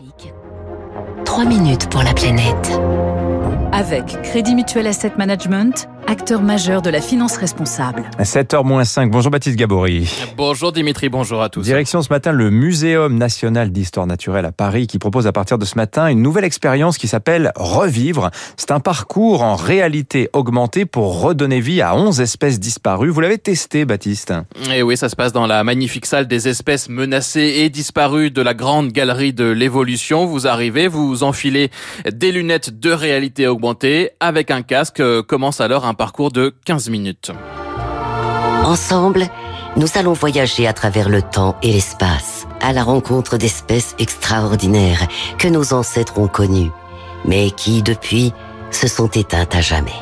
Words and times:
Classique. 0.00 0.32
3 1.24 1.44
minutes 1.44 1.90
pour 1.90 2.02
la 2.02 2.14
planète. 2.14 2.80
Avec 3.72 4.22
Crédit 4.22 4.54
Mutuel 4.54 4.86
Asset 4.86 5.12
Management, 5.18 5.88
acteur 6.10 6.42
majeur 6.42 6.82
de 6.82 6.90
la 6.90 7.00
finance 7.00 7.36
responsable. 7.36 8.02
7h-5. 8.18 9.10
Bonjour 9.10 9.30
Baptiste 9.30 9.56
Gabory. 9.56 10.10
Bonjour 10.36 10.72
Dimitri, 10.72 11.08
bonjour 11.08 11.40
à 11.40 11.48
tous. 11.48 11.62
Direction 11.62 12.02
ce 12.02 12.08
matin 12.12 12.32
le 12.32 12.50
Muséum 12.50 13.16
national 13.16 13.70
d'histoire 13.70 14.08
naturelle 14.08 14.44
à 14.44 14.50
Paris 14.50 14.88
qui 14.88 14.98
propose 14.98 15.28
à 15.28 15.32
partir 15.32 15.56
de 15.56 15.64
ce 15.64 15.76
matin 15.76 16.08
une 16.08 16.20
nouvelle 16.20 16.42
expérience 16.42 16.98
qui 16.98 17.06
s'appelle 17.06 17.52
Revivre. 17.54 18.30
C'est 18.56 18.72
un 18.72 18.80
parcours 18.80 19.42
en 19.42 19.54
réalité 19.54 20.28
augmentée 20.32 20.84
pour 20.84 21.22
redonner 21.22 21.60
vie 21.60 21.80
à 21.80 21.94
11 21.94 22.20
espèces 22.20 22.58
disparues. 22.58 23.10
Vous 23.10 23.20
l'avez 23.20 23.38
testé 23.38 23.84
Baptiste 23.84 24.32
Et 24.68 24.78
eh 24.78 24.82
oui, 24.82 24.96
ça 24.96 25.10
se 25.10 25.14
passe 25.14 25.32
dans 25.32 25.46
la 25.46 25.62
magnifique 25.62 26.06
salle 26.06 26.26
des 26.26 26.48
espèces 26.48 26.88
menacées 26.88 27.54
et 27.58 27.70
disparues 27.70 28.32
de 28.32 28.42
la 28.42 28.54
grande 28.54 28.90
galerie 28.90 29.32
de 29.32 29.44
l'évolution. 29.44 30.26
Vous 30.26 30.48
arrivez, 30.48 30.88
vous 30.88 31.22
enfilez 31.22 31.70
des 32.12 32.32
lunettes 32.32 32.80
de 32.80 32.90
réalité 32.90 33.46
augmentée 33.46 34.10
avec 34.18 34.50
un 34.50 34.62
casque. 34.62 35.00
Commence 35.28 35.60
alors 35.60 35.86
un 35.86 35.94
parcours 36.00 36.32
de 36.32 36.54
15 36.64 36.88
minutes. 36.88 37.30
Ensemble, 38.64 39.26
nous 39.76 39.86
allons 39.96 40.14
voyager 40.14 40.66
à 40.66 40.72
travers 40.72 41.10
le 41.10 41.20
temps 41.20 41.56
et 41.62 41.74
l'espace, 41.74 42.46
à 42.62 42.72
la 42.72 42.82
rencontre 42.82 43.36
d'espèces 43.36 43.96
extraordinaires 43.98 45.06
que 45.36 45.46
nos 45.46 45.74
ancêtres 45.74 46.18
ont 46.18 46.26
connues, 46.26 46.70
mais 47.26 47.50
qui, 47.50 47.82
depuis, 47.82 48.32
se 48.70 48.88
sont 48.88 49.08
éteintes 49.08 49.54
à 49.54 49.60
jamais. 49.60 49.92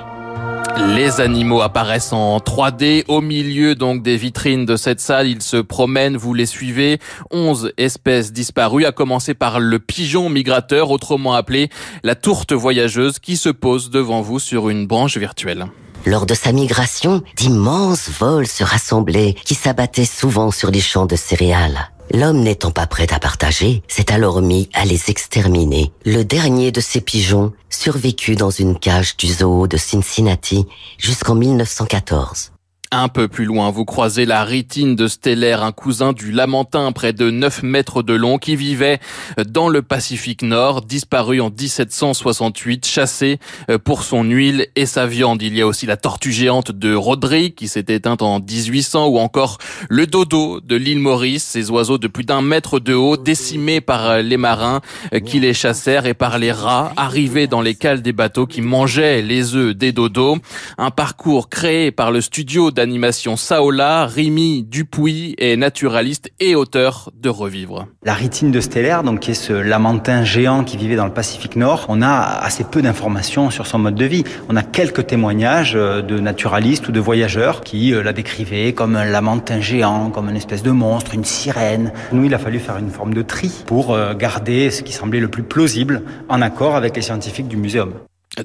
Les 0.94 1.20
animaux 1.20 1.62
apparaissent 1.62 2.12
en 2.12 2.38
3D 2.38 3.02
au 3.08 3.20
milieu 3.20 3.74
donc 3.74 4.04
des 4.04 4.16
vitrines 4.16 4.66
de 4.66 4.76
cette 4.76 5.00
salle. 5.00 5.26
Ils 5.26 5.42
se 5.42 5.56
promènent, 5.56 6.16
vous 6.16 6.32
les 6.32 6.46
suivez. 6.46 7.00
11 7.32 7.72
espèces 7.76 8.32
disparues, 8.32 8.84
à 8.84 8.92
commencer 8.92 9.34
par 9.34 9.58
le 9.58 9.80
pigeon 9.80 10.28
migrateur, 10.28 10.92
autrement 10.92 11.34
appelé 11.34 11.70
la 12.04 12.14
tourte 12.14 12.52
voyageuse, 12.52 13.18
qui 13.18 13.36
se 13.36 13.48
pose 13.48 13.90
devant 13.90 14.20
vous 14.20 14.38
sur 14.38 14.68
une 14.68 14.86
branche 14.86 15.16
virtuelle. 15.16 15.66
Lors 16.06 16.26
de 16.26 16.34
sa 16.34 16.52
migration, 16.52 17.22
d'immenses 17.36 18.08
vols 18.08 18.46
se 18.46 18.64
rassemblaient 18.64 19.34
qui 19.44 19.54
s'abattaient 19.54 20.04
souvent 20.04 20.50
sur 20.50 20.70
les 20.70 20.80
champs 20.80 21.06
de 21.06 21.16
céréales. 21.16 21.90
L'homme 22.12 22.40
n'étant 22.40 22.70
pas 22.70 22.86
prêt 22.86 23.12
à 23.12 23.18
partager, 23.18 23.82
s'est 23.86 24.12
alors 24.12 24.40
mis 24.40 24.70
à 24.72 24.84
les 24.86 25.10
exterminer. 25.10 25.92
Le 26.06 26.24
dernier 26.24 26.72
de 26.72 26.80
ces 26.80 27.00
pigeons 27.00 27.52
survécut 27.68 28.36
dans 28.36 28.50
une 28.50 28.78
cage 28.78 29.16
du 29.16 29.26
zoo 29.26 29.66
de 29.66 29.76
Cincinnati 29.76 30.66
jusqu'en 30.96 31.34
1914. 31.34 32.52
Un 32.90 33.08
peu 33.08 33.28
plus 33.28 33.44
loin, 33.44 33.70
vous 33.70 33.84
croisez 33.84 34.24
la 34.24 34.44
ritine 34.44 34.96
de 34.96 35.08
Stellaire, 35.08 35.62
un 35.62 35.72
cousin 35.72 36.14
du 36.14 36.32
Lamentin 36.32 36.90
près 36.92 37.12
de 37.12 37.30
9 37.30 37.62
mètres 37.62 38.02
de 38.02 38.14
long 38.14 38.38
qui 38.38 38.56
vivait 38.56 38.98
dans 39.46 39.68
le 39.68 39.82
Pacifique 39.82 40.40
Nord, 40.40 40.80
disparu 40.80 41.42
en 41.42 41.50
1768, 41.50 42.86
chassé 42.86 43.40
euh, 43.68 43.76
pour 43.76 44.04
son 44.04 44.24
huile 44.24 44.68
et 44.74 44.86
sa 44.86 45.06
viande. 45.06 45.42
Il 45.42 45.54
y 45.54 45.60
a 45.60 45.66
aussi 45.66 45.84
la 45.84 45.98
tortue 45.98 46.32
géante 46.32 46.72
de 46.72 46.94
Rodrigue 46.94 47.54
qui 47.54 47.68
s'est 47.68 47.84
éteinte 47.88 48.22
en 48.22 48.40
1800 48.40 49.08
ou 49.08 49.18
encore 49.18 49.58
le 49.90 50.06
dodo 50.06 50.60
de 50.60 50.74
l'île 50.74 51.00
Maurice, 51.00 51.44
ces 51.44 51.70
oiseaux 51.70 51.98
de 51.98 52.08
plus 52.08 52.24
d'un 52.24 52.40
mètre 52.40 52.80
de 52.80 52.94
haut 52.94 53.18
décimés 53.18 53.82
par 53.82 54.08
euh, 54.08 54.22
les 54.22 54.38
marins 54.38 54.80
euh, 55.12 55.20
qui 55.20 55.40
les 55.40 55.52
chassèrent 55.52 56.06
et 56.06 56.14
par 56.14 56.38
les 56.38 56.52
rats 56.52 56.94
arrivés 56.96 57.48
dans 57.48 57.60
les 57.60 57.74
cales 57.74 58.00
des 58.00 58.14
bateaux 58.14 58.46
qui 58.46 58.62
mangeaient 58.62 59.20
les 59.20 59.54
œufs 59.56 59.76
des 59.76 59.92
dodos. 59.92 60.38
Un 60.78 60.90
parcours 60.90 61.50
créé 61.50 61.90
par 61.90 62.12
le 62.12 62.22
studio 62.22 62.70
d'animation 62.78 63.36
Saola, 63.36 64.06
Rimi 64.06 64.62
Dupuis 64.62 65.34
est 65.38 65.56
naturaliste 65.56 66.30
et 66.38 66.54
auteur 66.54 67.10
de 67.20 67.28
Revivre. 67.28 67.88
La 68.04 68.14
ritine 68.14 68.52
de 68.52 68.60
Stellaire, 68.60 69.02
donc 69.02 69.18
qui 69.18 69.32
est 69.32 69.34
ce 69.34 69.52
lamentin 69.52 70.22
géant 70.22 70.62
qui 70.62 70.76
vivait 70.76 70.94
dans 70.94 71.04
le 71.04 71.12
Pacifique 71.12 71.56
Nord, 71.56 71.86
on 71.88 72.02
a 72.02 72.20
assez 72.40 72.62
peu 72.62 72.80
d'informations 72.80 73.50
sur 73.50 73.66
son 73.66 73.80
mode 73.80 73.96
de 73.96 74.04
vie. 74.04 74.22
On 74.48 74.54
a 74.54 74.62
quelques 74.62 75.08
témoignages 75.08 75.74
euh, 75.74 76.02
de 76.02 76.20
naturalistes 76.20 76.86
ou 76.86 76.92
de 76.92 77.00
voyageurs 77.00 77.62
qui 77.62 77.92
euh, 77.92 78.04
la 78.04 78.12
décrivaient 78.12 78.72
comme 78.74 78.94
un 78.94 79.06
lamentin 79.06 79.60
géant, 79.60 80.10
comme 80.10 80.28
une 80.28 80.36
espèce 80.36 80.62
de 80.62 80.70
monstre, 80.70 81.14
une 81.14 81.24
sirène. 81.24 81.92
Nous, 82.12 82.26
il 82.26 82.34
a 82.34 82.38
fallu 82.38 82.60
faire 82.60 82.76
une 82.76 82.90
forme 82.90 83.12
de 83.12 83.22
tri 83.22 83.50
pour 83.66 83.92
euh, 83.92 84.14
garder 84.14 84.70
ce 84.70 84.84
qui 84.84 84.92
semblait 84.92 85.18
le 85.18 85.28
plus 85.28 85.42
plausible 85.42 86.04
en 86.28 86.40
accord 86.42 86.76
avec 86.76 86.94
les 86.94 87.02
scientifiques 87.02 87.48
du 87.48 87.56
muséum. 87.56 87.94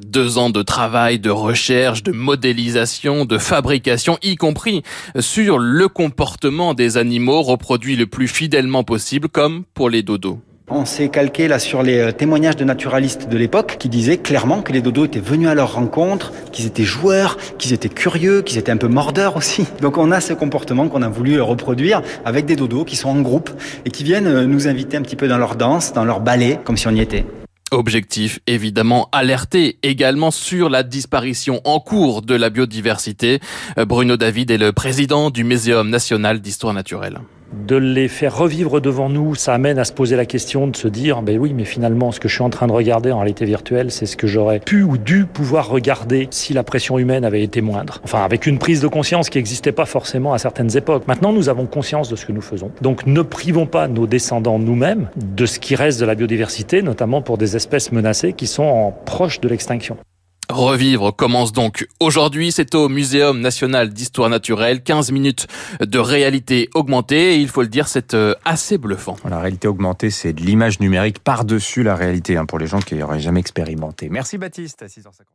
Deux 0.02 0.38
ans 0.38 0.50
de 0.50 0.62
travail, 0.62 1.20
de 1.20 1.30
recherche, 1.30 2.04
de 2.04 2.12
modélisation, 2.12 3.26
de 3.26 3.38
fabrication, 3.38 4.18
y 4.24 4.36
compris 4.36 4.84
sur 5.20 5.60
le 5.60 5.88
comportement 5.88 6.74
des 6.74 6.98
animaux 6.98 7.42
reproduit 7.42 7.96
le 7.96 8.08
plus 8.08 8.28
fidèlement 8.28 8.84
possible, 8.84 9.30
comme 9.30 9.64
pour 9.74 9.90
les 9.90 10.04
dodos. 10.04 10.40
On 10.70 10.86
s'est 10.86 11.10
calqué 11.10 11.50
là 11.50 11.60
sur 11.60 11.84
les 11.84 12.00
euh, 12.00 12.12
témoignages 12.14 12.56
de 12.56 12.64
naturalistes 12.64 13.28
de 13.28 13.38
l'époque 13.38 13.76
qui 13.78 13.90
disaient 13.90 14.18
clairement 14.18 14.62
que 14.62 14.72
les 14.72 14.82
dodos 14.82 15.06
étaient 15.06 15.20
venus 15.20 15.50
à 15.50 15.56
leur 15.56 15.74
rencontre, 15.74 16.32
qu'ils 16.54 16.66
étaient 16.66 16.84
joueurs, 16.84 17.38
qu'ils 17.58 17.74
étaient 17.74 17.90
curieux, 17.90 18.42
qu'ils 18.42 18.58
étaient 18.58 18.72
un 18.72 18.78
peu 18.78 18.88
mordeurs 18.88 19.36
aussi. 19.36 19.68
Donc 19.82 19.98
on 19.98 20.10
a 20.10 20.22
ce 20.22 20.34
comportement 20.34 20.88
qu'on 20.88 21.02
a 21.02 21.10
voulu 21.10 21.42
reproduire 21.42 22.02
avec 22.24 22.46
des 22.46 22.56
dodos 22.56 22.86
qui 22.86 22.96
sont 22.96 23.10
en 23.10 23.22
groupe 23.22 23.50
et 23.86 23.92
qui 23.92 24.06
viennent 24.06 24.28
euh, 24.28 24.46
nous 24.46 24.68
inviter 24.70 24.96
un 24.96 25.02
petit 25.02 25.18
peu 25.18 25.28
dans 25.28 25.38
leur 25.38 25.58
danse, 25.58 25.92
dans 25.92 26.06
leur 26.06 26.22
ballet, 26.22 26.60
comme 26.64 26.78
si 26.78 26.88
on 26.88 26.92
y 26.92 27.02
était. 27.02 27.26
Objectif 27.74 28.40
évidemment 28.46 29.10
alerter 29.12 29.78
également 29.84 30.32
sur 30.32 30.70
la 30.70 30.84
disparition 30.84 31.60
en 31.64 31.80
cours 31.80 32.22
de 32.22 32.36
la 32.36 32.50
biodiversité. 32.50 33.40
Euh, 33.78 33.86
Bruno 33.86 34.16
David 34.16 34.52
est 34.52 34.58
le 34.58 34.72
président 34.72 35.32
du 35.32 35.44
Muséum 35.44 35.90
national 35.90 36.40
d'histoire 36.40 36.74
naturelle 36.74 37.20
de 37.68 37.76
les 37.76 38.08
faire 38.08 38.36
revivre 38.36 38.82
devant 38.82 39.10
nous, 39.10 39.36
ça 39.36 39.54
amène 39.54 39.80
à 39.80 39.86
se 39.86 39.94
poser 39.94 40.16
la 40.16 40.26
question 40.26 40.68
de 40.68 40.76
se 40.76 40.88
dire, 40.88 41.22
ben 41.22 41.38
oui, 41.38 41.54
mais 41.54 41.66
finalement, 41.66 42.12
ce 42.12 42.20
que 42.20 42.28
je 42.28 42.34
suis 42.34 42.44
en 42.44 42.50
train 42.50 42.68
de 42.68 42.72
regarder 42.72 43.12
en 43.12 43.20
réalité 43.20 43.46
virtuelle, 43.46 43.92
c'est 43.92 44.06
ce 44.06 44.18
que 44.18 44.28
j'aurais 44.28 44.60
pu 44.60 44.84
ou 44.84 44.98
dû 44.98 45.26
pouvoir 45.26 45.70
regarder 45.70 46.28
si 46.32 46.54
la 46.54 46.64
pression 46.64 46.98
humaine 47.00 47.26
avait 47.26 47.44
été 47.44 47.62
moindre. 47.62 48.02
Enfin, 48.04 48.24
avec 48.24 48.46
une 48.48 48.60
prise 48.60 48.82
de 48.82 48.88
conscience 48.88 49.30
qui 49.30 49.38
n'existait 49.38 49.72
pas 49.72 49.86
forcément 49.86 50.34
à 50.34 50.38
certaines 50.38 50.76
époques. 50.76 51.08
Maintenant, 51.08 51.34
nous 51.34 51.50
avons 51.50 51.66
conscience 51.66 52.10
de 52.10 52.16
ce 52.16 52.26
que 52.26 52.32
nous 52.32 52.42
faisons. 52.42 52.72
Donc, 52.82 53.06
ne 53.06 53.22
privons 53.22 53.66
pas 53.66 53.88
nos 53.88 54.08
descendants 54.08 54.60
nous-mêmes 54.60 55.10
de 55.16 55.46
ce 55.46 55.60
qui 55.60 55.76
reste 55.76 56.00
de 56.00 56.06
la 56.06 56.16
biodiversité, 56.16 56.82
notamment 56.82 57.22
pour 57.22 57.38
des 57.38 57.56
espèces 57.56 57.92
menacées 57.92 58.34
qui 58.34 58.48
sont 58.48 58.64
en 58.64 58.92
proche 59.06 59.40
de 59.42 59.48
l'extinction. 59.48 59.98
Revivre 60.54 61.16
commence 61.16 61.52
donc 61.52 61.88
aujourd'hui. 62.00 62.52
C'est 62.52 62.76
au 62.76 62.88
Muséum 62.88 63.40
national 63.42 63.90
d'histoire 63.90 64.30
naturelle. 64.30 64.84
15 64.84 65.12
minutes 65.12 65.48
de 65.82 66.00
réalité 66.00 66.70
augmentée. 66.76 67.34
Et 67.34 67.38
il 67.38 67.48
faut 67.48 67.62
le 67.62 67.68
dire, 67.68 67.88
c'est 67.88 68.14
euh, 68.14 68.36
assez 68.46 68.78
bluffant. 68.78 69.16
La 69.28 69.40
réalité 69.40 69.68
augmentée, 69.68 70.12
c'est 70.12 70.34
de 70.34 70.42
l'image 70.42 70.80
numérique 70.80 71.20
par-dessus 71.20 71.84
la 71.84 71.96
réalité 71.96 72.38
hein, 72.38 72.46
pour 72.46 72.60
les 72.60 72.68
gens 72.68 72.80
qui 72.80 72.96
n'auraient 72.96 73.20
jamais 73.20 73.40
expérimenté. 73.40 74.10
Merci 74.10 74.38
Baptiste. 74.38 74.84
À 74.84 74.86
6h50. 74.86 75.34